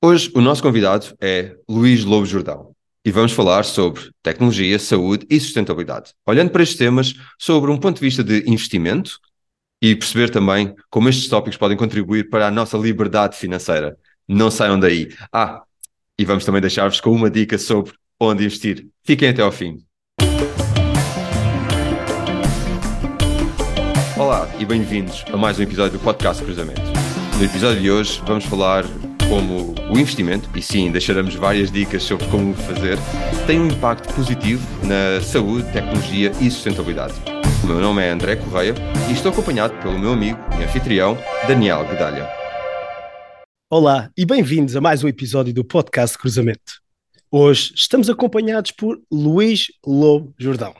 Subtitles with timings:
[0.00, 2.70] Hoje o nosso convidado é Luís Lobo Jordão
[3.04, 7.96] e vamos falar sobre tecnologia, saúde e sustentabilidade, olhando para estes temas sobre um ponto
[7.96, 9.18] de vista de investimento
[9.82, 13.96] e perceber também como estes tópicos podem contribuir para a nossa liberdade financeira.
[14.28, 15.08] Não saiam daí.
[15.32, 15.62] Ah,
[16.16, 18.86] e vamos também deixar-vos com uma dica sobre onde investir.
[19.02, 19.78] Fiquem até ao fim.
[24.16, 26.82] Olá e bem-vindos a mais um episódio do Podcast Cruzamento.
[27.36, 28.84] No episódio de hoje vamos falar
[29.28, 32.96] como o investimento, e sim, deixaremos várias dicas sobre como fazer,
[33.46, 37.14] tem um impacto positivo na saúde, tecnologia e sustentabilidade.
[37.62, 38.74] O meu nome é André Correia
[39.08, 42.26] e estou acompanhado pelo meu amigo e anfitrião, Daniel Guedalha.
[43.70, 46.80] Olá e bem-vindos a mais um episódio do Podcast Cruzamento.
[47.30, 50.74] Hoje estamos acompanhados por Luís Lobo Jordão.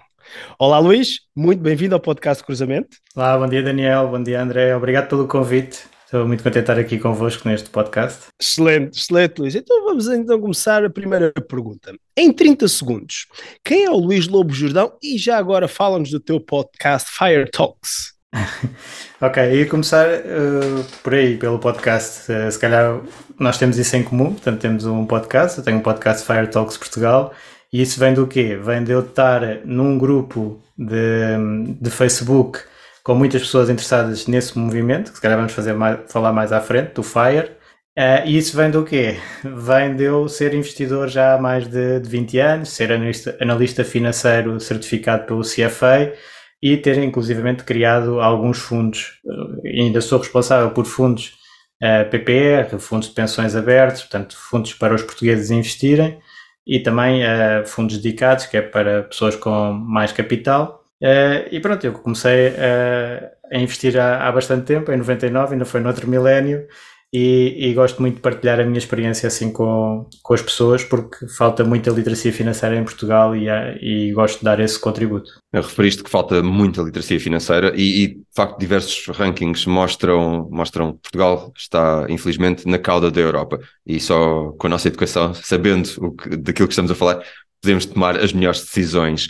[0.58, 2.96] Olá Luís, muito bem-vindo ao Podcast Cruzamento.
[3.14, 5.87] Olá, bom dia Daniel, bom dia André, obrigado pelo convite.
[6.08, 8.28] Estou muito contente de estar aqui convosco neste podcast.
[8.40, 9.54] Excelente, excelente, Luís.
[9.54, 11.94] Então vamos então começar a primeira pergunta.
[12.16, 13.26] Em 30 segundos,
[13.62, 18.14] quem é o Luís Lobo Jordão e já agora fala-nos do teu podcast Fire Talks?
[19.20, 22.32] ok, ia começar uh, por aí, pelo podcast.
[22.32, 23.02] Uh, se calhar
[23.38, 26.78] nós temos isso em comum, portanto temos um podcast, eu tenho um podcast Fire Talks
[26.78, 27.34] Portugal,
[27.70, 28.56] e isso vem do quê?
[28.56, 32.60] Vem de eu estar num grupo de, de Facebook
[33.08, 36.60] com muitas pessoas interessadas nesse movimento, que se calhar vamos fazer mais, falar mais à
[36.60, 37.52] frente, do FIRE.
[37.98, 39.16] Uh, e isso vem do quê?
[39.42, 43.82] Vem de eu ser investidor já há mais de, de 20 anos, ser analista, analista
[43.82, 46.12] financeiro certificado pelo CFA
[46.62, 49.18] e ter inclusivamente criado alguns fundos.
[49.24, 51.28] Uh, ainda sou responsável por fundos
[51.82, 56.18] uh, eh, PPR, fundos de pensões abertos, portanto, fundos para os portugueses investirem
[56.66, 61.84] e também uh, fundos dedicados, que é para pessoas com mais capital Uh, e pronto,
[61.84, 66.08] eu comecei uh, a investir há, há, bastante tempo, em 99, ainda foi no outro
[66.08, 66.66] milénio,
[67.10, 71.26] e, e, gosto muito de partilhar a minha experiência assim com, com as pessoas, porque
[71.26, 73.48] falta muita literacia financeira em Portugal e,
[73.80, 75.30] e gosto de dar esse contributo.
[75.50, 81.00] Referiste que falta muita literacia financeira e, e, de facto diversos rankings mostram, mostram que
[81.00, 86.12] Portugal está infelizmente na cauda da Europa e só com a nossa educação, sabendo o
[86.12, 87.22] que, daquilo que estamos a falar,
[87.62, 89.28] podemos tomar as melhores decisões.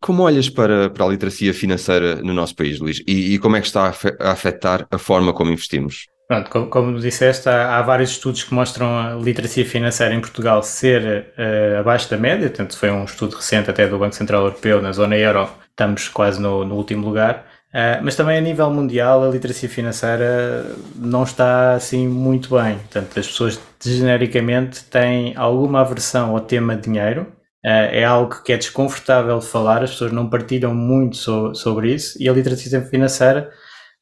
[0.00, 3.02] Como olhas para, para a literacia financeira no nosso país, Luís?
[3.06, 6.06] E, e como é que está a afetar a forma como investimos?
[6.26, 10.62] Pronto, como, como disseste, há, há, vários estudos que mostram a literacia financeira em Portugal
[10.62, 14.80] ser uh, abaixo da média, portanto foi um estudo recente até do Banco Central Europeu,
[14.80, 17.46] na zona euro, estamos quase no, no último lugar.
[17.70, 22.78] Uh, mas também a nível mundial a literacia financeira não está assim muito bem.
[22.78, 27.26] Portanto, as pessoas genericamente têm alguma aversão ao tema dinheiro,
[27.62, 32.16] é algo que é desconfortável de falar, as pessoas não partilham muito so, sobre isso
[32.20, 33.50] e a literacia financeira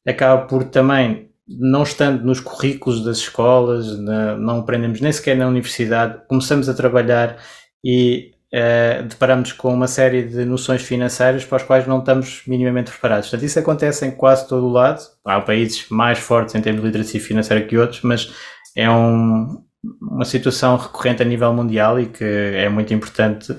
[0.07, 5.47] acaba por também, não estando nos currículos das escolas, na, não aprendemos nem sequer na
[5.47, 7.37] universidade, começamos a trabalhar
[7.83, 12.91] e uh, deparamos com uma série de noções financeiras para as quais não estamos minimamente
[12.91, 13.29] preparados.
[13.29, 15.01] Portanto, isso acontece em quase todo o lado.
[15.25, 18.31] Há países mais fortes em termos de literacia financeira que outros, mas
[18.75, 19.63] é um,
[20.01, 23.55] uma situação recorrente a nível mundial e que é muito importante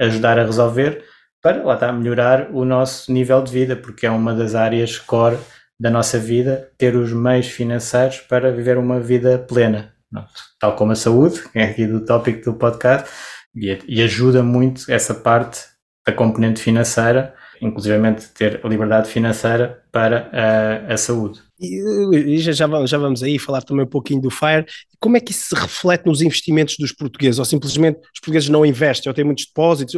[0.00, 1.04] ajudar a resolver
[1.42, 5.38] para lá está, melhorar o nosso nível de vida, porque é uma das áreas core
[5.78, 9.94] da nossa vida, ter os meios financeiros para viver uma vida plena,
[10.58, 13.08] tal como a saúde, que é aqui do tópico do podcast,
[13.54, 15.60] e, ajuda muito essa parte
[16.06, 21.40] da componente financeira, inclusivamente ter liberdade financeira para a, a saúde.
[21.60, 24.64] E já, já, vamos, já vamos aí falar também um pouquinho do FIRE.
[25.00, 27.38] Como é que isso se reflete nos investimentos dos portugueses?
[27.38, 29.94] Ou simplesmente os portugueses não investem ou têm muitos depósitos?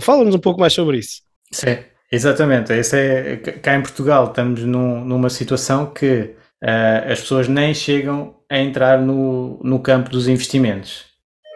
[0.00, 1.22] Fala-nos um pouco mais sobre isso.
[1.50, 1.78] Sim,
[2.12, 2.72] exatamente.
[2.72, 8.36] Esse é, cá em Portugal estamos num, numa situação que uh, as pessoas nem chegam
[8.50, 11.04] a entrar no, no campo dos investimentos.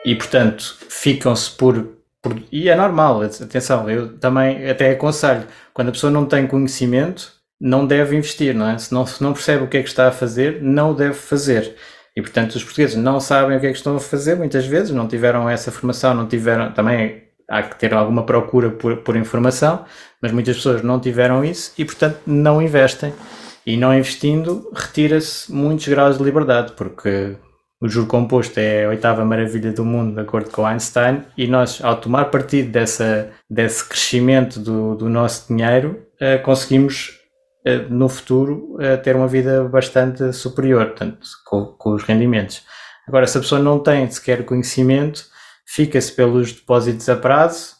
[0.04, 1.94] E, portanto, ficam-se por.
[2.50, 7.86] E é normal, atenção, eu também até aconselho, quando a pessoa não tem conhecimento não
[7.86, 8.76] deve investir, não é?
[8.78, 11.14] Se não, se não percebe o que é que está a fazer, não o deve
[11.14, 11.76] fazer.
[12.16, 14.90] E portanto, os portugueses não sabem o que é que estão a fazer, muitas vezes,
[14.90, 16.72] não tiveram essa formação, não tiveram.
[16.72, 19.84] Também há que ter alguma procura por, por informação,
[20.20, 23.12] mas muitas pessoas não tiveram isso e, portanto, não investem.
[23.66, 27.34] E não investindo, retira-se muitos graus de liberdade, porque
[27.84, 31.84] o juro composto é a oitava maravilha do mundo, de acordo com Einstein, e nós,
[31.84, 37.20] ao tomar partido dessa, desse crescimento do, do nosso dinheiro, uh, conseguimos
[37.66, 42.62] eh, no futuro ter uma vida bastante superior, portanto, com, com, os rendimentos.
[43.06, 45.22] Agora, se a pessoa não tem sequer conhecimento,
[45.66, 47.74] fica-se pelos depósitos a prazo.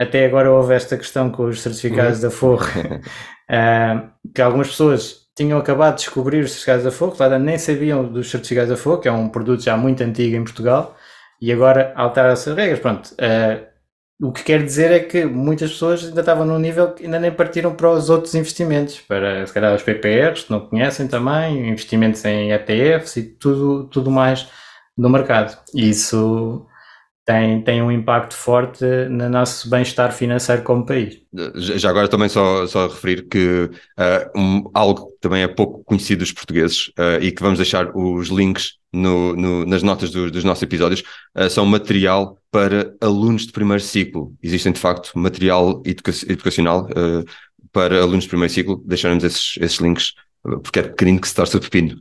[0.00, 3.02] Até agora houve esta questão com os certificados da Forra,
[3.52, 8.04] uh, que algumas pessoas tinham acabado de descobrir os certificados a fogo, claro, nem sabiam
[8.04, 10.96] dos certificados a fogo, que é um produto já muito antigo em Portugal,
[11.40, 12.80] e agora alteraram-se as regras.
[12.80, 13.72] Pronto, uh,
[14.22, 17.32] o que quer dizer é que muitas pessoas ainda estavam num nível que ainda nem
[17.32, 22.24] partiram para os outros investimentos, para se calhar os PPRs, que não conhecem também, investimentos
[22.24, 24.48] em ETFs e tudo, tudo mais
[24.96, 25.58] no mercado.
[25.74, 26.66] E isso
[27.24, 31.20] tem, tem um impacto forte no nosso bem-estar financeiro como país.
[31.54, 36.20] Já agora também só, só referir que uh, um, algo que também é pouco conhecido
[36.20, 40.42] dos portugueses uh, e que vamos deixar os links no, no, nas notas do, dos
[40.42, 41.02] nossos episódios
[41.36, 44.34] uh, são material para alunos de primeiro ciclo.
[44.42, 46.86] Existem de facto material educa educacional
[47.72, 48.82] para alunos de primeiro ciclo.
[48.84, 50.12] Deixaremos esses, esses links
[50.42, 52.00] porque é pequenino que se torce o pepino.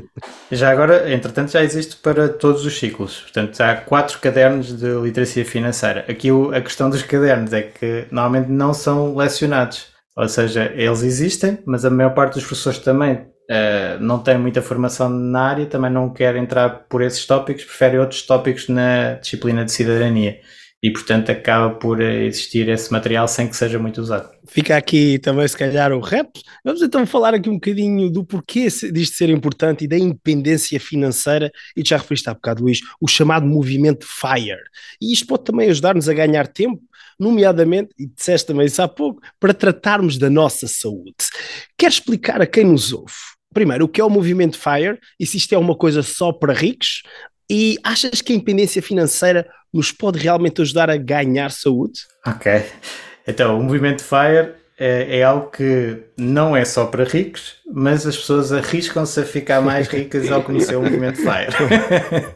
[0.50, 3.20] já agora, entretanto, já existe para todos os ciclos.
[3.20, 6.04] Portanto, há quatro cadernos de literacia financeira.
[6.08, 9.92] Aqui a questão dos cadernos é que normalmente não são lecionados.
[10.16, 14.60] Ou seja, eles existem, mas a maior parte dos professores também uh, não têm muita
[14.60, 19.64] formação na área, também não querem entrar por esses tópicos, preferem outros tópicos na disciplina
[19.64, 20.38] de cidadania
[20.82, 24.28] e portanto acaba por existir esse material sem que seja muito usado.
[24.48, 26.28] Fica aqui também se calhar o rap.
[26.64, 31.52] Vamos então falar aqui um bocadinho do porquê disto ser importante e da independência financeira
[31.76, 34.62] e já referiste há bocado Luís, o chamado movimento FIRE.
[35.00, 36.82] E isto pode também ajudar-nos a ganhar tempo,
[37.18, 41.14] nomeadamente, e disseste também isso há pouco, para tratarmos da nossa saúde.
[41.78, 43.14] Quer explicar a quem nos ouve?
[43.54, 46.54] Primeiro, o que é o movimento FIRE e se isto é uma coisa só para
[46.54, 47.02] ricos?
[47.54, 52.00] E achas que a independência financeira nos pode realmente ajudar a ganhar saúde?
[52.26, 52.64] Ok.
[53.28, 58.16] Então, o movimento FIRE é, é, algo que não é só para ricos, mas as
[58.16, 61.52] pessoas arriscam-se a ficar mais ricas ao conhecer o movimento FIRE.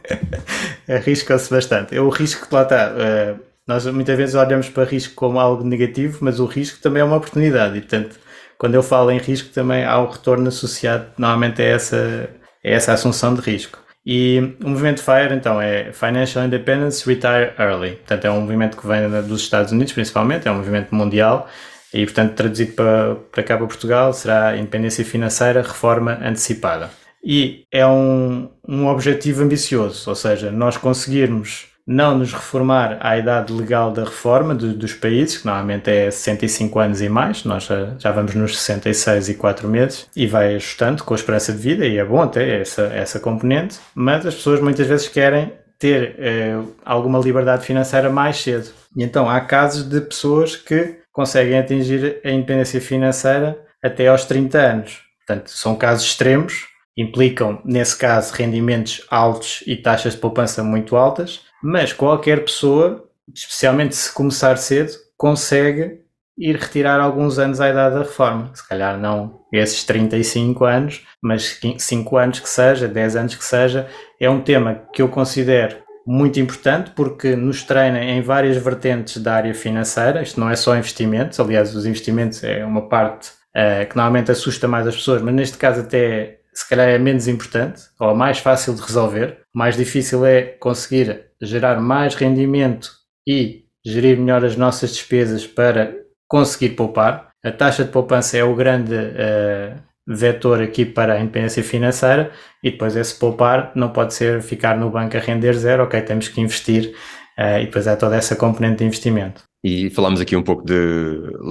[0.87, 1.97] arriscam-se bastante.
[1.97, 2.91] É o risco que lá está.
[2.91, 7.03] Uh, nós muitas vezes olhamos para risco como algo negativo, mas o risco também é
[7.03, 7.75] uma oportunidade.
[7.75, 8.19] E, portanto,
[8.55, 12.29] quando eu falo em risco, também há o retorno associado, normalmente, é essa,
[12.63, 13.86] é essa assunção de risco.
[14.09, 17.97] E o movimento FIRE, então, é Financial Independence Retire Early.
[17.97, 21.49] Portanto, é um movimento que vem dos Estados Unidos, principalmente, é um movimento mundial.
[21.93, 26.89] E, portanto, traduzido para, para cá, para Portugal, será Independência Financeira, Reforma Antecipada.
[27.21, 33.53] E é um, um objetivo ambicioso, ou seja, nós conseguirmos não nos reformar à idade
[33.53, 37.95] legal da reforma de, dos países, que normalmente é 65 anos e mais, nós já,
[37.97, 41.85] já, vamos nos 66 e 4 meses, e vai ajustando com a esperança de vida,
[41.85, 46.59] e é bom ter essa, essa componente, mas as pessoas muitas vezes querem ter eh,
[46.83, 48.69] alguma liberdade financeira mais cedo.
[48.95, 54.57] E então há casos de pessoas que conseguem atingir a independência financeira até aos 30
[54.57, 55.01] anos.
[55.25, 56.65] Portanto, são casos extremos,
[56.97, 63.95] implicam, nesse caso, rendimentos altos e taxas de poupança muito altas, mas qualquer pessoa, especialmente
[63.95, 66.01] se começar cedo, consegue
[66.37, 68.51] ir retirar alguns anos à idade da reforma.
[68.53, 73.87] Se calhar não esses 35 anos, mas 5 anos que seja, 10 anos que seja,
[74.19, 79.33] é um tema que eu considero muito importante porque nos treina em várias vertentes da
[79.33, 80.21] área financeira.
[80.21, 84.67] Isto não é só investimentos, aliás, os investimentos é uma parte uh, que normalmente assusta
[84.67, 88.73] mais as pessoas, mas neste caso até se calhar é menos importante ou mais fácil
[88.73, 89.41] de resolver.
[89.53, 92.89] O mais difícil é conseguir gerar mais rendimento
[93.27, 95.93] e gerir melhor as nossas despesas para
[96.27, 97.29] conseguir poupar.
[97.45, 102.31] A taxa de poupança é o grande uh, vetor aqui para a independência financeira
[102.63, 106.27] e depois esse poupar não pode ser ficar no banco a render zero, ok, temos
[106.27, 106.95] que investir
[107.37, 109.43] uh, e depois há toda essa componente de investimento.
[109.63, 110.73] E falámos aqui um pouco de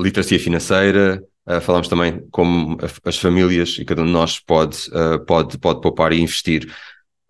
[0.03, 5.25] literacia financeira, uh, falámos também como as famílias e cada um de nós pode, uh,
[5.25, 6.71] pode, pode poupar e investir.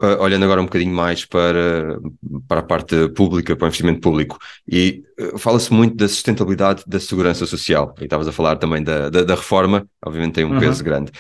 [0.03, 1.99] Uh, olhando agora um bocadinho mais para,
[2.47, 7.01] para a parte pública, para o investimento público, e uh, fala-se muito da sustentabilidade da
[7.01, 10.61] segurança social, e estavas a falar também da, da, da reforma, obviamente tem um uhum.
[10.61, 11.11] peso grande.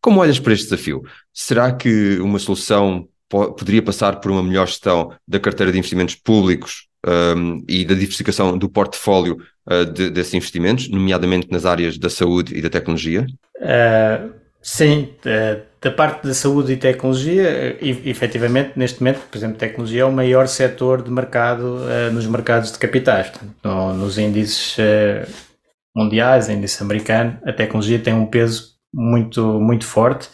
[0.00, 1.02] Como olhas para este desafio?
[1.30, 6.14] Será que uma solução po poderia passar por uma melhor gestão da carteira de investimentos
[6.14, 9.38] públicos um, e da diversificação do portfólio
[9.70, 13.26] uh, de, desses investimentos, nomeadamente nas áreas da saúde e da tecnologia?
[14.60, 15.14] sim,
[15.82, 20.12] da parte da saúde e tecnologia, e, efetivamente, neste momento, por exemplo, tecnologia é o
[20.12, 23.30] maior setor de mercado uh, nos mercados de capitais.
[23.30, 25.28] Portanto, no, nos índices uh,
[25.94, 30.28] mundiais, índice americano, a tecnologia tem um peso muito, muito forte,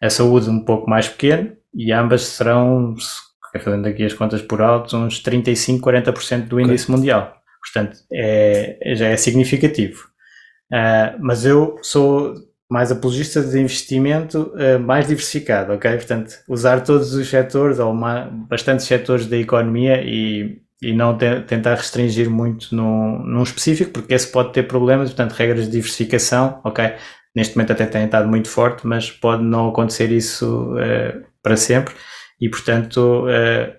[0.00, 2.94] a saúde um pouco mais pequeno, e ambas serão,
[3.58, 6.94] fazendo aqui as contas por alto, uns 35, 40% do índice okay.
[6.94, 7.34] mundial.
[7.60, 10.08] Portanto, é, já é significativo.
[10.72, 12.34] Uh, mas eu sou
[12.70, 15.90] mais apologista de investimento uh, mais diversificado, ok?
[15.92, 21.40] Portanto, usar todos os setores ou uma, bastantes setores da economia e, e não te,
[21.46, 26.60] tentar restringir muito num, num específico, porque esse pode ter problemas, portanto, regras de diversificação,
[26.62, 26.94] ok?
[27.34, 31.94] neste momento até tem estado muito forte, mas pode não acontecer isso uh, para sempre
[32.40, 33.72] e, portanto, uh,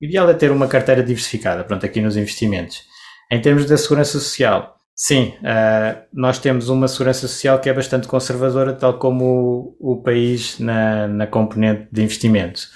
[0.00, 2.82] o ideal é ter uma carteira diversificada, pronto, aqui nos investimentos.
[3.30, 8.06] Em termos da segurança social, sim, uh, nós temos uma segurança social que é bastante
[8.06, 12.70] conservadora, tal como o, o país na, na componente de investimentos.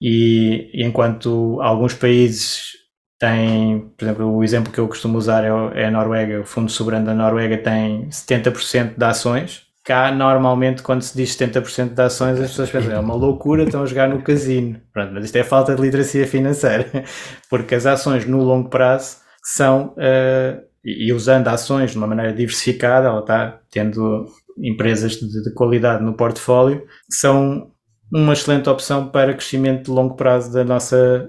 [0.00, 2.72] E, enquanto alguns países
[3.20, 6.68] tem, por exemplo, o exemplo que eu costumo usar é, é a Noruega, o Fundo
[6.68, 9.62] Soberano da Noruega tem 70% de ações.
[9.84, 13.82] Cá, normalmente, quando se diz 70% de ações, as pessoas pensam, é uma loucura, estão
[13.82, 14.80] a jogar no casino.
[14.92, 16.88] Pronto, mas isto é falta de literacia financeira,
[17.50, 23.08] porque as ações no longo prazo são, uh, e usando ações de uma maneira diversificada,
[23.08, 27.72] ela está tendo empresas de, de qualidade no portfólio, são
[28.12, 31.26] uma excelente opção para crescimento de longo prazo da nossa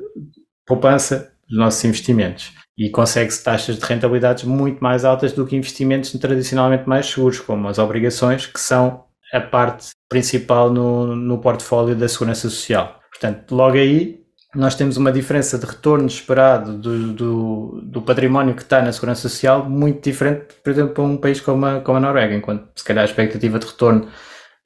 [0.67, 6.11] poupança dos nossos investimentos e consegue-se taxas de rentabilidades muito mais altas do que investimentos
[6.13, 12.07] tradicionalmente mais seguros, como as obrigações, que são a parte principal no, no portfólio da
[12.07, 12.99] segurança social.
[13.11, 14.23] Portanto, logo aí
[14.55, 19.27] nós temos uma diferença de retorno esperado do, do, do, património que está na segurança
[19.27, 22.83] social muito diferente, por exemplo, para um país como a, como a Noruega, enquanto se
[22.83, 24.07] calhar a expectativa de retorno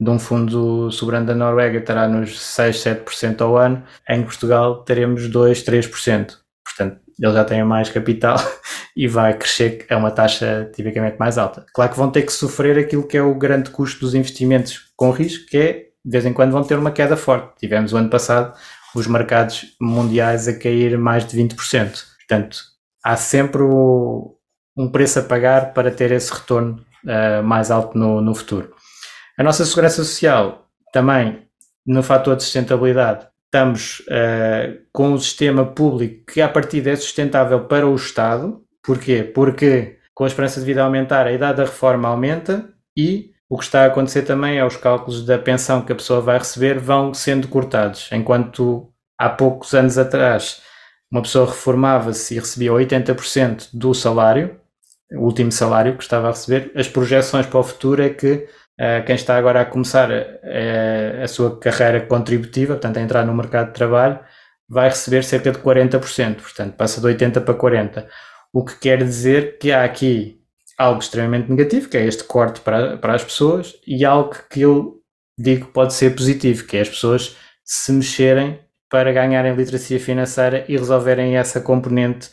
[0.00, 5.28] de um fundo soberano da Noruega estará nos 6, 7% ao ano, em Portugal teremos
[5.28, 6.36] 2, 3%.
[6.64, 8.36] Portanto, ele já tem mais capital
[8.96, 11.66] e vai crescer a uma taxa tipicamente mais alta.
[11.74, 15.10] Claro que vão ter que sofrer aquilo que é o grande custo dos investimentos com
[15.10, 15.72] risco, que é,
[16.04, 17.58] de vez em quando, vão ter uma queda forte.
[17.58, 18.54] Tivemos o ano passado
[18.94, 21.56] os mercados mundiais a cair mais de 20%.
[22.18, 22.58] Portanto,
[23.04, 24.36] há sempre o,
[24.76, 28.74] um preço a pagar para ter esse retorno uh, mais alto no, no futuro.
[29.36, 31.46] A nossa segurança social também,
[31.86, 37.64] no fator de sustentabilidade, estamos uh, com um sistema público que, a partir é sustentável
[37.64, 38.62] para o Estado.
[38.82, 39.22] Porquê?
[39.22, 43.64] Porque com a esperança de vida aumentar, a idade da reforma aumenta e o que
[43.64, 47.14] está a acontecer também é os cálculos da pensão que a pessoa vai receber vão
[47.14, 48.10] sendo cortados.
[48.12, 50.60] Enquanto há poucos anos atrás
[51.10, 54.60] uma pessoa reformava-se e recebia 80% do salário,
[55.12, 58.46] o último salário que estava a receber, as projeções para o futuro é que
[58.78, 63.24] uh, quem está agora a começar a, a, a, sua carreira contributiva, portanto a entrar
[63.24, 64.20] no mercado de trabalho,
[64.68, 68.06] vai receber cerca de 40%, portanto passa de 80% para 40%.
[68.52, 70.38] O que quer dizer que há aqui
[70.78, 74.98] algo extremamente negativo, que é este corte para, para as pessoas, e algo que eu
[75.36, 80.76] digo pode ser positivo, que é as pessoas se mexerem para ganharem literacia financeira e
[80.76, 82.30] resolverem essa componente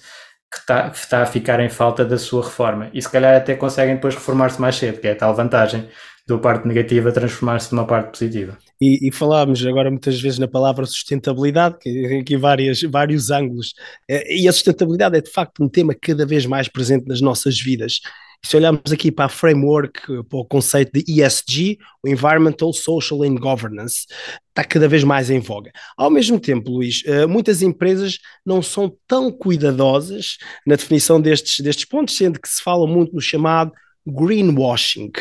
[0.52, 2.90] que está, que está a ficar em falta da sua reforma.
[2.94, 5.90] E se calhar até conseguem depois reformar-se mais cedo, que é a tal vantagem
[6.27, 8.58] do parte negativa transformar-se numa parte positiva.
[8.82, 13.74] E, e falámos agora muitas vezes na palavra sustentabilidade, que tem aqui várias, vários ângulos,
[14.10, 17.60] eh, e a sustentabilidade é de facto um tema cada vez mais presente nas nossas
[17.60, 18.01] vidas.
[18.44, 23.36] Se olharmos aqui para a framework, para o conceito de ESG, o Environmental, Social and
[23.36, 24.05] Governance,
[24.50, 25.72] está cada vez mais em voga.
[25.98, 31.86] Ao mesmo tempo, Luís, eh, muitas empresas não são tão cuidadosas na definição destes, destes
[31.86, 33.72] pontos, sendo que se fala muito no chamado
[34.05, 35.12] greenwashing.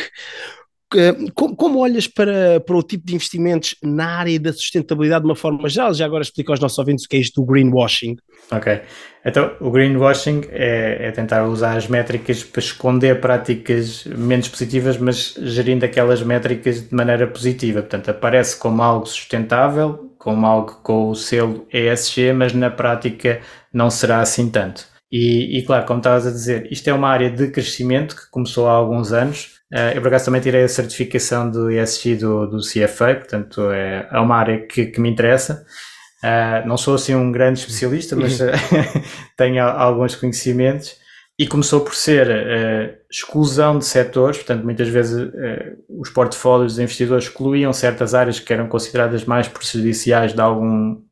[1.35, 5.35] Como, como, olhas para, para o tipo de investimentos na área da sustentabilidade de uma
[5.35, 5.93] forma geral?
[5.93, 8.17] Já agora explica aos nossos ouvintes o que é isto do greenwashing.
[8.51, 8.81] Ok.
[9.25, 15.35] Então, o greenwashing é, é tentar usar as métricas para esconder práticas menos positivas, mas
[15.43, 17.81] gerindo aquelas métricas de maneira positiva.
[17.81, 23.41] Portanto, aparece como algo sustentável, como algo com o selo ESG, mas na prática
[23.73, 24.87] não será assim tanto.
[25.11, 28.69] E, e claro, como estavas a dizer, isto é uma área de crescimento que começou
[28.69, 33.15] há alguns anos eu, por acaso, também tirei a certificação do ESG do, do CFA,
[33.15, 35.65] portanto, é, é uma área que, que me interessa.
[36.25, 38.47] Uh, não sou assim um grande especialista, mas uh,
[39.37, 40.97] tenho alguns conhecimentos.
[41.39, 45.31] E começou por ser uh, exclusão de setores, portanto, muitas vezes
[45.89, 51.03] os portfólios dos investidores excluíam certas áreas que eram consideradas mais prejudiciais de algum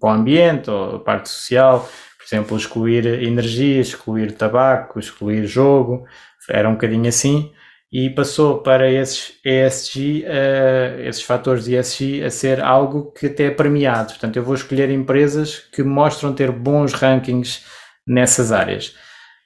[0.00, 6.06] para o ambiente ou parte social, por exemplo, excluir energia, excluir tabaco, excluir jogo,
[6.48, 7.50] era um bocadinho assim
[7.94, 13.26] e passou para esses ESG, uh, eh, esses fatores de ESG, a ser algo que
[13.26, 14.08] até é premiado.
[14.08, 17.62] Portanto, eu vou escolher empresas que mostram ter bons rankings
[18.04, 18.96] nessas áreas.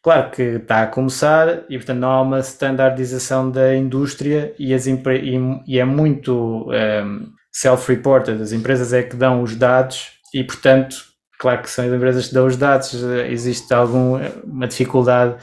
[0.03, 4.87] Claro que está a começar e, portanto, não há uma standardização da indústria e, as
[4.87, 4.99] e,
[5.67, 8.41] e é muito um, ehm, self-reported.
[8.41, 10.97] As empresas é que dão os dados e, portanto,
[11.39, 12.95] claro que são as empresas que dão os dados,
[13.29, 15.37] existe alguma dificuldade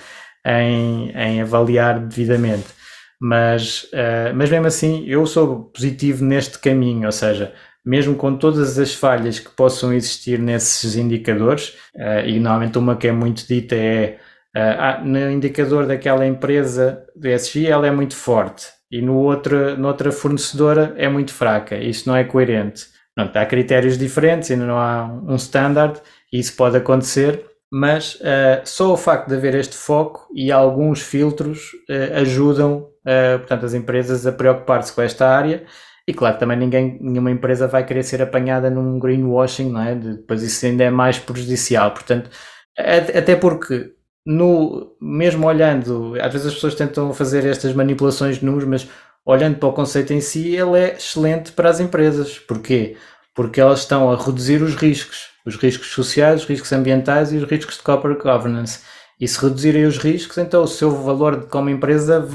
[0.43, 2.84] em, em avaliar devidamente.
[3.19, 7.53] Mas, uh, mas mesmo assim, eu sou positivo neste caminho, ou seja,
[7.85, 13.07] mesmo com todas as falhas que possam existir nesses indicadores, uh, e normalmente uma que
[13.07, 14.17] é muito dita é
[14.55, 18.67] uh, no indicador daquela empresa do ESG, ela é muito forte.
[18.91, 21.75] e no outra, noutra fornecedora é muito fraca.
[21.75, 22.85] Isso não é coerente.
[23.15, 27.45] Pronto, há critérios diferentes, ainda não há um standard, e isso pode acontecer,
[27.77, 33.39] mas uh, só o facto de haver este foco e alguns filtros uh, ajudam, uh,
[33.39, 35.65] portanto, as empresas a preocupar-se com esta área.
[36.07, 39.93] E claro, também ninguém, nenhuma empresa vai querer ser apanhada num greenwashing, não é?
[39.93, 41.91] Depois isso ainda é mais prejudicial.
[41.91, 42.29] Portanto,
[42.77, 43.91] até porque
[44.25, 48.87] no, mesmo olhando, às vezes as pessoas tentam fazer estas manipulações de números, mas
[49.25, 52.39] olhando para o conceito em si, ele é excelente para as empresas.
[52.39, 52.95] Porquê?
[53.33, 57.43] Porque elas estão a reduzir os riscos, os riscos sociais, os riscos ambientais e os
[57.43, 58.79] riscos de corporate governance.
[59.19, 62.27] E se reduzirem os riscos, então o seu valor como empresa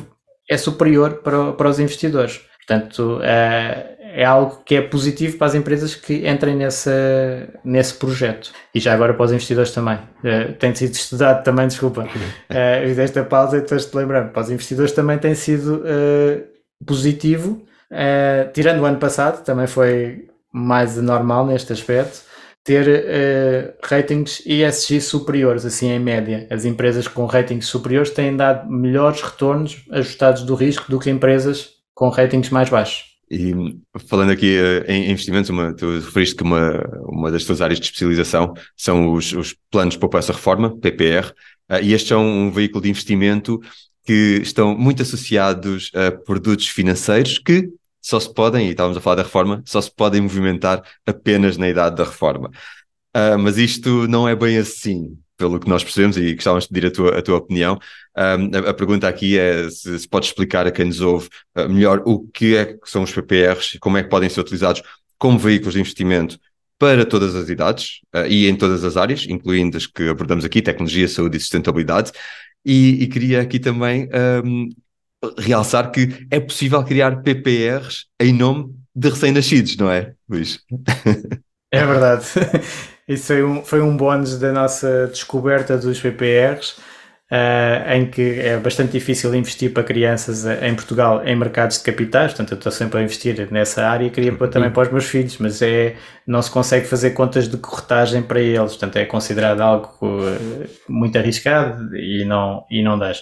[0.49, 2.41] é superior para, para os investidores.
[2.67, 8.53] Portanto, é, é algo que é positivo para as empresas que entrem nessa, nesse projeto.
[8.75, 9.97] E já agora para os investidores também.
[9.97, 12.09] Uh, tem sido estudado também, desculpa.
[12.51, 14.33] Uh, fiz esta pausa e depois te lembrando.
[14.33, 16.45] Para os investidores também tem sido uh,
[16.85, 17.65] positivo.
[17.91, 22.23] Uh, tirando o ano passado, também foi mais normal neste aspecto,
[22.63, 26.47] ter uh, ratings ESG superiores, assim em média.
[26.51, 31.71] As empresas com ratings superiores têm dado melhores retornos ajustados do risco do que empresas
[31.95, 33.11] com ratings mais baixos.
[33.31, 33.55] E
[34.09, 37.87] falando aqui uh, em investimentos, uma, tu referiste que uma, uma das tuas áreas de
[37.87, 41.33] especialização são os, os planos de poupança reforma, PPR,
[41.71, 43.61] uh, e este são um veículo de investimento
[44.05, 47.71] que estão muito associados a produtos financeiros que
[48.01, 51.69] só se podem, e estávamos a falar da reforma, só se podem movimentar apenas na
[51.69, 52.51] idade da reforma.
[53.17, 56.87] Uh, mas isto não é bem assim, pelo que nós percebemos, e gostávamos de pedir
[56.87, 57.79] a tua, a tua opinião.
[58.17, 61.69] Um, a, a, pergunta aqui é se, se podes explicar a quem nos ouve uh,
[61.69, 64.83] melhor o que é que são os PPRs, como é que podem ser utilizados
[65.19, 66.39] como veículos de investimento
[66.79, 70.63] para todas as idades uh, e em todas as áreas, incluindo as que abordamos aqui,
[70.63, 72.13] tecnologia, saúde e sustentabilidade.
[72.65, 74.09] E, e queria aqui também
[74.45, 74.69] um,
[75.39, 80.61] realçar que é possível criar PPRs em nome de recém-nascidos, não é, Luís?
[81.73, 82.25] É verdade.
[83.07, 86.79] Isso foi um, foi um bónus da nossa descoberta dos PPRs,
[87.31, 92.33] uh, em que é bastante difícil investir para crianças em Portugal em mercados de capitais,
[92.33, 94.73] portanto eu estou sempre a investir nessa área e queria também uhum.
[94.73, 98.73] para os meus filhos, mas é, não se consegue fazer contas de corretagem para eles,
[98.73, 103.13] portanto é considerado algo uh, muito arriscado e não, e não dá.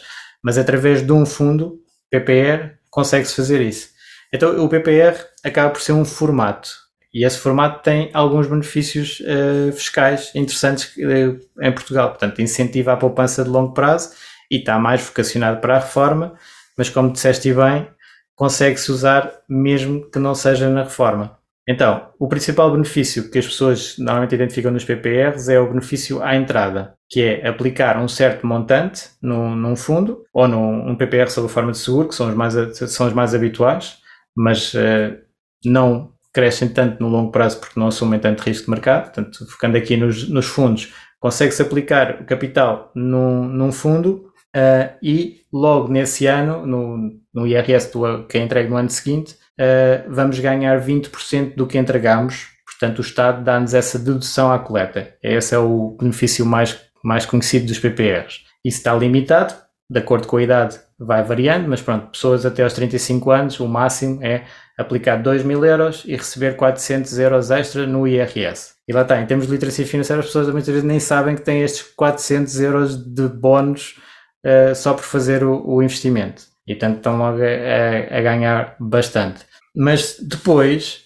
[0.43, 1.79] Mas através de um fundo,
[2.11, 3.91] PPR, consegue-se fazer isso.
[4.33, 6.69] Então o PPR acaba por ser um formato
[7.13, 12.11] e esse formato tem alguns benefícios uh, fiscais interessantes uh, em Portugal.
[12.11, 14.11] Portanto, incentiva a poupança de longo prazo
[14.51, 16.35] e está mais vocacionado para a reforma,
[16.77, 17.89] mas como disseste bem,
[18.35, 21.39] consegue-se usar mesmo que não seja na reforma.
[21.67, 26.35] Então, o principal benefício que as pessoas normalmente identificam nos PPRs é o benefício à
[26.35, 31.49] entrada, que é aplicar um certo montante num, num fundo ou num um PPR sob
[31.49, 33.99] forma de seguro, que são os mais, são os mais habituais,
[34.37, 35.17] mas uh,
[35.65, 39.05] não crescem tanto no longo prazo porque não assumem tanto risco de mercado.
[39.05, 45.41] Portanto, focando aqui nos, nos fundos, consegue-se aplicar o capital num, num fundo uh, e
[45.53, 50.39] logo nesse ano, no, no IRS do, que é entregue no ano seguinte, uh, vamos
[50.39, 52.49] ganhar 20% do que entregamos.
[52.65, 55.15] Portanto, o Estado dá-nos essa dedução à coleta.
[55.21, 58.41] Esse é o benefício mais, mais conhecido dos PPRs.
[58.65, 59.55] Isso está limitado,
[59.91, 63.69] de acordo com a idade vai variando, mas pronto, pessoas até aos 35 anos, o
[63.69, 64.45] máximo é
[64.77, 68.75] aplicar 2 mil euros e receber 400 euros extra no IRS.
[68.87, 71.43] E lá está, em termos de literacia financeira, as pessoas muitas vezes nem sabem que
[71.43, 73.97] têm estes 400 euros de bónus
[74.45, 76.43] uh, só por fazer o, o investimento.
[76.67, 79.47] E portanto estão logo a, a, ganhar bastante.
[79.75, 81.03] Mas depois,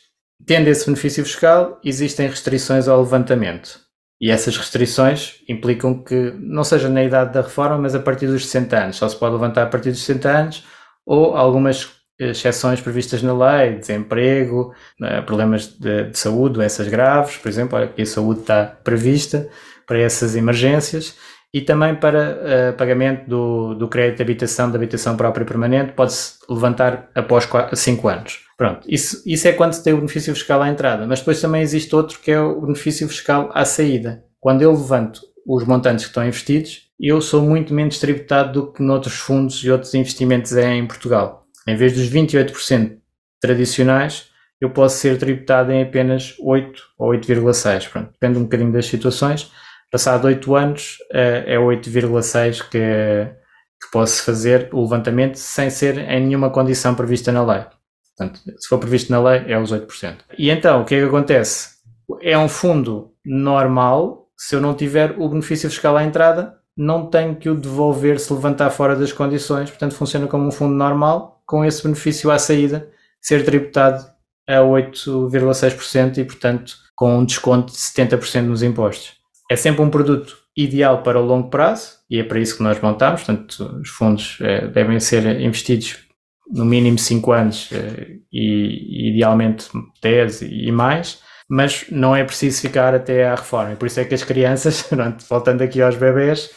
[0.47, 3.82] tendo esse benefício fiscal, existem restrições ao levantamento.
[4.23, 8.47] E essas restrições implicam que não seja na idade da reforma, mas a partir dos
[8.47, 8.97] 60 anos.
[8.97, 10.65] Só se pode levantar a partir dos 60 anos
[11.05, 17.49] ou algumas exceções previstas na lei, desemprego, né, problemas de, de saúde, doenças graves, por
[17.49, 19.49] exemplo, aqui a saúde está prevista
[19.89, 21.17] para essas emergências
[21.53, 22.39] e também para
[22.71, 28.09] uh, pagamento do, do crédito de habitação, de habitação própria permanente, pode-se levantar após 5
[28.09, 28.42] anos.
[28.57, 31.95] Pronto, isso, isso é quando tem o benefício fiscal à entrada, mas depois também existe
[31.95, 34.25] outro que é o benefício fiscal à saída.
[34.39, 38.83] Quando eu levanto os montantes que estão investidos, eu sou muito menos tributado do que
[38.83, 41.47] noutros fundos e outros investimentos em Portugal.
[41.67, 42.99] Em vez dos 28%
[43.41, 44.27] tradicionais,
[44.61, 48.11] eu posso ser tributado em apenas 8 ou 8,6.
[48.13, 49.51] Depende um bocadinho das situações
[49.93, 56.27] Passado 8 anos, eh, é 8,6 que, que posso fazer o levantamento sem ser em
[56.29, 57.63] nenhuma condição prevista na lei.
[58.17, 60.17] Portanto, se for previsto na lei, é os 8%.
[60.39, 61.71] E então, o que é que acontece?
[62.21, 67.37] É um fundo normal, se eu não tiver o benefício fiscal à entrada, não tenho
[67.37, 71.65] que o devolver se levantar fora das condições, portanto funciona como um fundo normal, com
[71.65, 72.89] esse benefício à saída
[73.21, 74.05] ser tributado
[74.49, 79.13] a 8,6% e, portanto, com um desconto de 70% nos impostos.
[79.51, 82.81] É sempre um produto ideal para o longo prazo e é para isso que nós
[82.81, 83.23] montamos.
[83.23, 85.99] Portanto, os fundos eh, devem ser investidos
[86.53, 89.69] no mínimo 5 anos eh, e idealmente
[90.03, 93.75] 10 e mais, mas não é preciso ficar até à reforma.
[93.77, 94.89] Por isso é que as crianças,
[95.29, 96.51] voltando aqui aos bebés,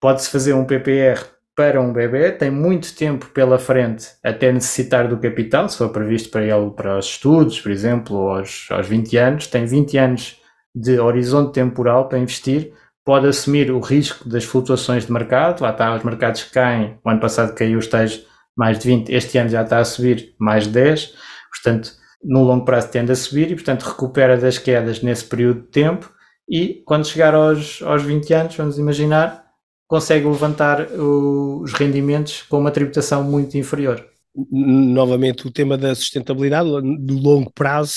[0.00, 1.20] pode-se fazer um PPR
[1.54, 6.28] para um bebê, tem muito tempo pela frente até necessitar do capital, se for previsto
[6.28, 10.40] para ele para os estudos, por exemplo, aos, aos 20 anos, tem 20 anos
[10.74, 12.72] de horizonte temporal para investir,
[13.02, 17.20] pode assumir o risco das flutuações de mercado, lá está, os mercados caem, o ano
[17.20, 20.70] passado caiu os tais mais de 20, este ano já está a subir mais de
[20.70, 21.14] 10,
[21.50, 21.92] portanto,
[22.24, 26.10] no longo prazo tende a subir e, portanto, recupera das quedas nesse período de tempo
[26.48, 29.44] e quando chegar aos, aos 20 anos, vamos imaginar,
[29.86, 34.15] consegue levantar os rendimentos com uma tributação muito inferior
[34.50, 36.68] novamente o tema da sustentabilidade
[37.00, 37.94] do longo prazo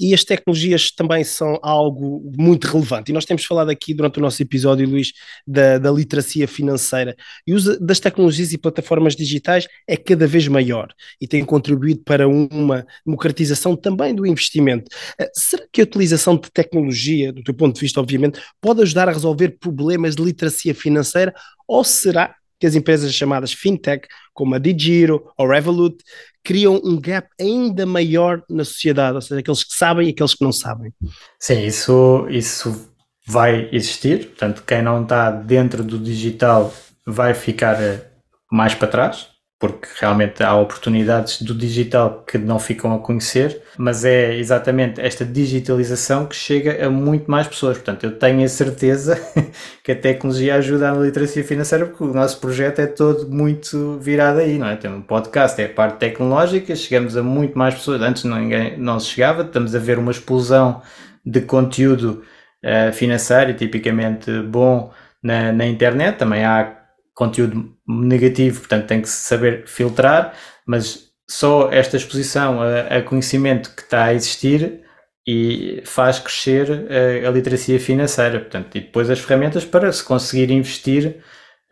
[0.00, 3.10] e as tecnologias também são algo muito relevante.
[3.10, 5.12] E nós temos falado aqui durante o nosso episódio, Luís,
[5.46, 7.16] da, da literacia financeira.
[7.46, 10.88] E o uso das tecnologias e plataformas digitais é cada vez maior
[11.20, 14.90] e tem contribuído para uma democratização também do investimento.
[15.18, 19.08] Eh, será que a utilização de tecnologia, do teu ponto de vista, obviamente, pode ajudar
[19.08, 21.34] a resolver problemas de literacia financeira?
[21.66, 25.96] Ou será que as empresas chamadas fintech, como a Digiro ou Revolut,
[26.44, 30.44] criam um gap ainda maior na sociedade, ou seja, aqueles que sabem e aqueles que
[30.44, 30.92] não sabem.
[31.40, 32.88] Sim, isso, isso
[33.26, 36.72] vai existir, portanto, quem não está dentro do digital
[37.04, 38.06] vai ficar eh,
[38.48, 39.26] mais para trás,
[39.62, 45.24] porque realmente há oportunidades do digital que não ficam a conhecer, mas é exatamente esta
[45.24, 47.78] digitalização que chega a muito mais pessoas.
[47.78, 49.16] Portanto, eu tenho a certeza
[49.84, 54.40] que a tecnologia ajuda na literacia financeira, porque o nosso projeto é todo muito virado
[54.40, 54.74] aí, não é?
[54.74, 58.02] Tem um podcast, é a parte tecnológica, chegamos a muito mais pessoas.
[58.02, 60.82] Antes ninguém não se chegava, estamos a ver uma explosão
[61.24, 62.24] de conteúdo
[62.64, 66.18] uh, financeiro, tipicamente bom na, na internet.
[66.18, 66.81] Também há
[67.14, 70.34] conteúdo negativo, portanto tem que saber filtrar,
[70.66, 74.82] mas só esta exposição a, a conhecimento que está a existir
[75.26, 80.50] e faz crescer a, a, literacia financeira, portanto, e depois as ferramentas para se conseguir
[80.50, 81.22] investir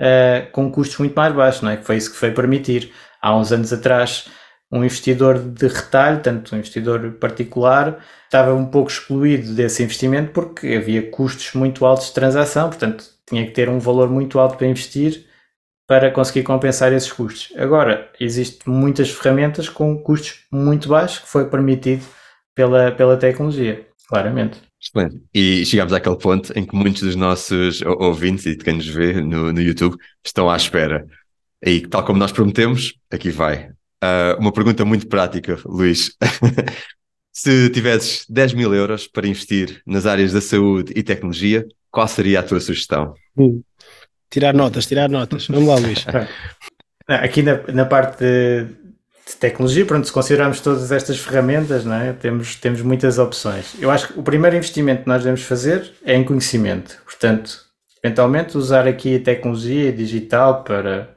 [0.00, 1.76] uh, com custos muito mais baixos, não é?
[1.76, 2.92] Que foi isso que foi permitir.
[3.20, 4.29] Há uns anos atrás,
[4.72, 10.74] um investidor de retalho, tanto um investidor particular, estava um pouco excluído desse investimento porque
[10.74, 14.68] havia custos muito altos de transação, portanto, tinha que ter um valor muito alto para
[14.68, 15.29] investir
[15.90, 17.53] para conseguir compensar esses custos.
[17.57, 22.05] Agora, existem muitas ferramentas com custos muito baixos que foi permitido
[22.55, 24.61] pela, pela tecnologia, claramente.
[24.81, 25.20] Excelente.
[25.35, 29.14] E chegamos àquele ponto em que muitos dos nossos ouvintes e de quem nos vê
[29.14, 31.09] no, no YouTube estão à espera.
[31.61, 33.70] E tal como nós prometemos, aqui vai.
[34.00, 36.16] Uh, uma pergunta muito prática, Luís.
[37.35, 42.38] Se tivesses 10 mil euros para investir nas áreas da saúde e tecnologia, qual seria
[42.38, 43.12] a tua sugestão?
[43.37, 43.61] Hum.
[44.31, 45.49] Tirar notas, tirar notas.
[45.49, 46.07] Vamos lá, Luís.
[47.09, 48.64] Aqui na, na parte de,
[49.27, 52.12] de, tecnologia, pronto, se considerarmos todas estas ferramentas, não é?
[52.12, 53.75] temos, temos muitas opções.
[53.81, 57.03] Eu acho que o primeiro investimento que nós devemos fazer é em conhecimento.
[57.05, 57.59] Portanto,
[58.03, 61.11] eventualmente usar aqui a tecnologia digital para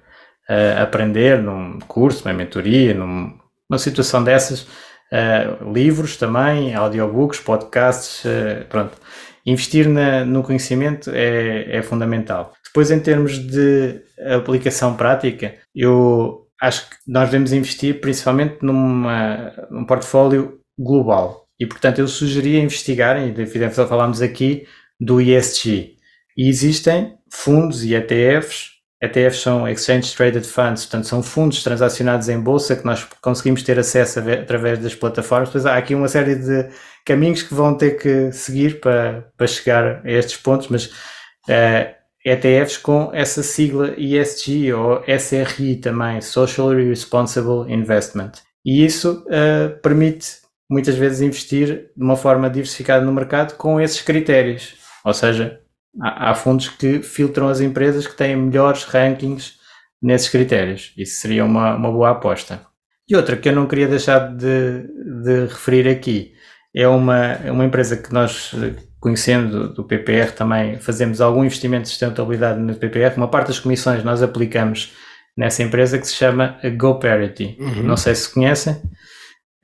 [0.50, 3.38] uh, aprender num curso, numa mentoria, num,
[3.70, 8.98] numa situação dessas, uh, livros também, audiobooks, podcasts, uh, pronto.
[9.46, 12.54] Investir na, no conhecimento é, é fundamental.
[12.74, 14.02] Depois, em termos de
[14.36, 21.46] aplicação prática, eu acho que nós devemos investir principalmente numa, num portfólio global.
[21.60, 24.66] E, portanto, eu sugeria investigarem, e falámos aqui
[25.00, 25.98] do ESG.
[26.36, 28.72] E existem fundos e ETFs.
[29.02, 33.78] ETFs são Exchange Traded Funds, portanto, são fundos transacionados em bolsa que nós conseguimos ter
[33.78, 35.50] acesso através das plataformas.
[35.50, 36.70] Pois há aqui uma série de
[37.06, 42.78] caminhos que vão ter que seguir para, para chegar a estes pontos, mas uh, ETFs
[42.78, 48.32] com essa sigla ESG ou SRI também, Socially Responsible Investment.
[48.66, 50.38] E isso uh, permite
[50.70, 54.76] muitas vezes investir de uma forma diversificada no mercado com esses critérios.
[55.04, 55.60] Ou seja,
[56.02, 59.56] há, há fundos que filtram as empresas que têm melhores rankings
[60.02, 60.94] nesses critérios.
[60.98, 62.66] Isso seria uma, uma boa aposta.
[63.08, 64.88] E outra que eu não queria deixar de,
[65.24, 66.34] de referir aqui
[66.76, 68.52] é uma, uma empresa que nós
[69.04, 73.18] conhecendo do PPR também fazemos algum investimento de sustentabilidade no PPR.
[73.18, 74.94] Uma parte das comissões nós aplicamos
[75.36, 77.58] nessa empresa que se chama GoParity.
[77.60, 77.84] Uhum.
[77.84, 78.76] Não sei se conhecem.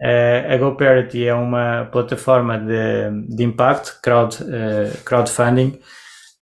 [0.01, 5.79] Uh, a GoParity é uma plataforma de, de impacto, crowd, uh, crowdfunding,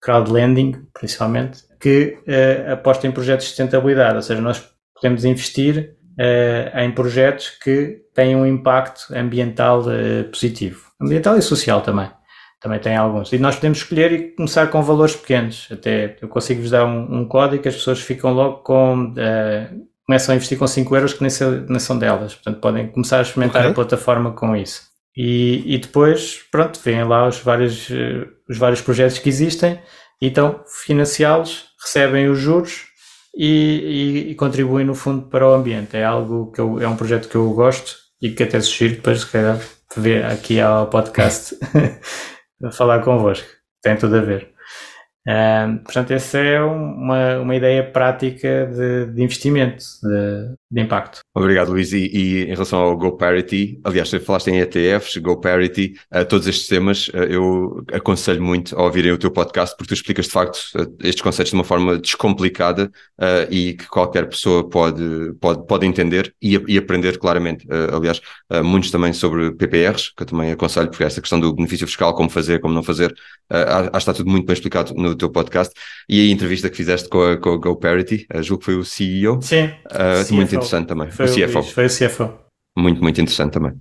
[0.02, 5.96] crowdlending principalmente, que uh, aposta em projetos de sustentabilidade, ou seja, nós podemos investir
[6.74, 9.84] em projetos que têm um impacto ambiental
[10.32, 10.88] positivo.
[11.00, 12.10] Ambiental e social também.
[12.60, 13.32] Também tem alguns.
[13.32, 15.68] E nós podemos escolher e começar com valores pequenos.
[15.72, 19.12] Até eu consigo vos dar um, um código que as pessoas ficam logo com.
[19.12, 21.32] Uh, começam a investir com 5 euros que nem,
[21.70, 22.34] nem, são delas.
[22.34, 23.72] Portanto, podem começar a experimentar okay.
[23.72, 24.84] a plataforma com isso.
[25.16, 27.90] E, e depois, pronto, vêm lá os vários,
[28.50, 29.80] os vários projetos que existem,
[30.22, 32.86] então financiá-los, recebem os juros
[33.36, 35.98] e, e, e, contribuem no fundo para o ambiente.
[35.98, 39.22] É algo que eu, é um projeto que eu gosto e que até sugiro depois,
[39.22, 39.60] se calhar,
[39.96, 41.58] ver aqui ao podcast
[42.72, 43.48] falar convosco.
[43.82, 44.54] Tem tudo a ver.
[45.28, 51.20] Um, portanto, essa é uma, uma ideia prática de, de investimento, de, de, impacto.
[51.36, 51.92] Obrigado, Luís.
[51.92, 57.10] E, e, em relação ao GoParity, aliás, falaste em ETFs, GoParity, uh, todos estes temas,
[57.10, 60.96] uh, eu aconselho muito a ouvirem o teu podcast, porque tu explicas de facto uh,
[61.04, 62.90] estes conceitos de uma forma descomplicada
[63.50, 67.68] e que qualquer pessoa pode, pode, pode entender e, e aprender claramente.
[67.92, 68.22] aliás,
[68.64, 72.30] muitos também sobre PPRs, que eu também aconselho, porque esta questão do benefício fiscal, como
[72.30, 75.74] fazer, como não fazer, que está tudo muito bem explicado no teu podcast
[76.08, 78.86] e a entrevista que fizeste com a, com a GoParity, uh, julgo que foi o
[78.86, 79.42] CEO.
[79.42, 79.66] Sim.
[79.66, 81.12] Uh, muito interessante também.
[81.12, 81.64] Foi o CFO.
[81.64, 82.34] foi o CFO.
[82.78, 83.74] Muito, muito interessante também.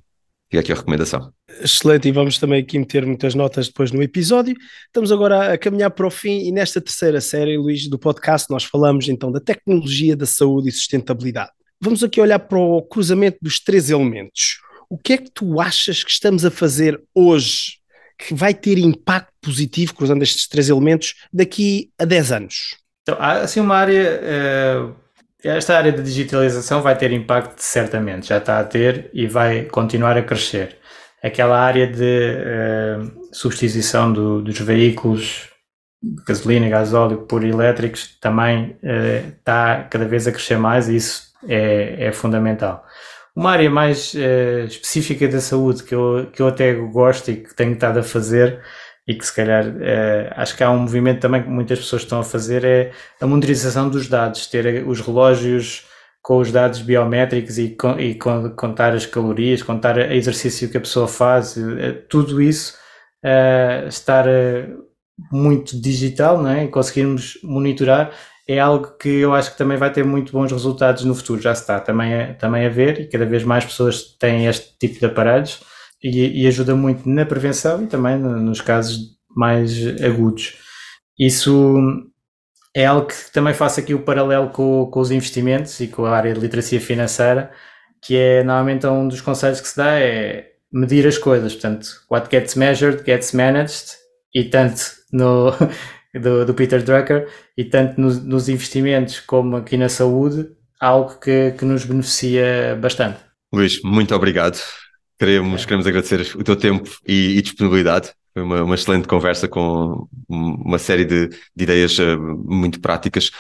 [0.51, 1.33] Fica aqui a recomendação.
[1.61, 4.55] Excelente, e vamos também aqui meter muitas notas depois no episódio.
[4.87, 8.65] Estamos agora a caminhar para o fim e nesta terceira série, Luís, do podcast, nós
[8.65, 11.51] falamos então da tecnologia da saúde e sustentabilidade.
[11.81, 14.61] Vamos aqui olhar para o cruzamento dos três elementos.
[14.89, 17.79] O que é que tu achas que estamos a fazer hoje
[18.19, 22.77] que vai ter impacto positivo, cruzando estes três elementos, daqui a 10 anos?
[23.03, 24.21] Então, há assim uma área.
[24.23, 24.95] Uh,
[25.45, 30.17] esta área de digitalização vai ter impacto certamente, já está a ter e vai continuar
[30.17, 30.79] a crescer.
[31.23, 35.49] Aquela área de uh, substituição do, dos veículos
[36.27, 42.07] gasolina gasóleo por elétricos também uh, está cada vez a crescer mais e isso é,
[42.07, 42.85] é fundamental.
[43.37, 47.55] Uma área mais uh, específica da saúde que eu, que eu até gosto e que
[47.55, 48.63] tenho estado a fazer
[49.07, 52.21] e que se calhar uh, acho que há um movimento também que muitas pessoas estão
[52.21, 55.87] a fazer é a monitorização dos dados, ter os relógios
[56.23, 61.07] com os dados biométricos e, e contar as calorias, contar o exercício que a pessoa
[61.07, 61.57] faz,
[62.09, 62.75] tudo isso
[63.87, 64.25] estar
[65.31, 66.65] muito digital não é?
[66.65, 68.13] e conseguirmos monitorar
[68.49, 71.53] é algo que eu acho que também vai ter muito bons resultados no futuro, já
[71.53, 75.07] está também a, também a ver e cada vez mais pessoas têm este tipo de
[75.07, 75.61] aparelhos
[76.03, 80.55] e, e ajuda muito na prevenção e também nos casos mais agudos.
[81.19, 81.77] Isso
[82.75, 86.17] é algo que também faço aqui o paralelo com, com os investimentos e com a
[86.17, 87.51] área de literacia financeira,
[88.03, 92.29] que é normalmente um dos conselhos que se dá é medir as coisas, portanto, what
[92.31, 93.97] gets measured gets managed
[94.35, 94.83] e tanto
[95.13, 95.53] no,
[96.21, 100.49] do, do Peter Drucker, e tanto nos, nos, investimentos como aqui na saúde,
[100.81, 103.19] algo que, que nos beneficia bastante.
[103.53, 104.59] Luís, muito obrigado.
[105.19, 105.65] Queremos, é.
[105.65, 108.13] queremos agradecer o teu tempo e, e disponibilidade.
[108.35, 113.31] Foi uma, uma, excelente conversa com uma série de, de ideias uh, muito práticas.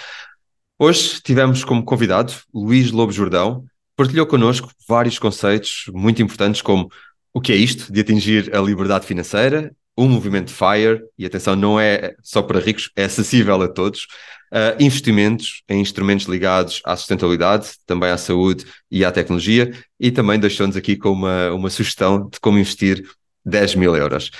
[0.78, 6.90] Hoje tivemos como convidado Luís Lobo Jordão, partilhou connosco vários conceitos muito importantes como
[7.32, 11.80] o que é isto de atingir a liberdade financeira um movimento FIRE, e atenção, não
[11.80, 14.06] é só para ricos, é acessível a todos,
[14.52, 20.38] uh, investimentos em instrumentos ligados à sustentabilidade, também à saúde e à tecnologia, e também
[20.38, 23.08] deixou-nos aqui com uma, uma sugestão de como investir
[23.44, 24.30] 10 mil euros.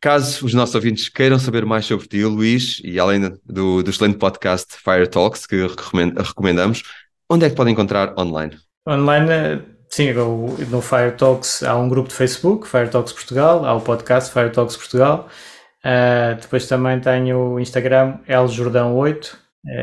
[0.00, 4.18] Caso os nossos ouvintes queiram saber mais sobre ti, Luís, e além do, do excelente
[4.18, 5.64] podcast Fire Talks, que
[6.18, 6.82] recomendamos,
[7.30, 8.58] onde é que podem encontrar online?
[8.86, 10.10] Online Sim,
[10.70, 14.48] no Fire Talks há um grupo de Facebook, Fire Talks Portugal, há o podcast Fire
[14.48, 15.28] Talks Portugal.
[15.84, 19.36] Uh, depois também tenho o Instagram eljordão8,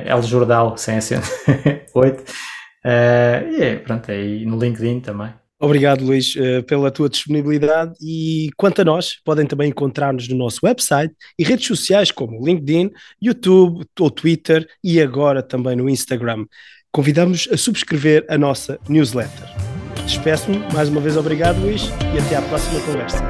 [0.07, 1.27] eljordal sem acento,
[1.93, 2.21] 8.
[2.21, 5.31] Uh, e é, pronto, é, e no LinkedIn também.
[5.61, 10.61] Obrigado, Luís, eh, pela tua disponibilidade e quanto a nós, podem também encontrar-nos no nosso
[10.63, 12.91] website e redes sociais como LinkedIn,
[13.21, 16.45] YouTube ou Twitter e agora também no Instagram.
[16.93, 19.68] Convidamos a subscrever a nossa newsletter.
[20.09, 21.83] Despeço-me, mais uma vez obrigado Luís
[22.15, 23.23] e até à próxima conversa.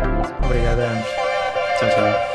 [0.45, 1.05] Obrigado, Anos.
[1.77, 2.28] Tchau, tchau.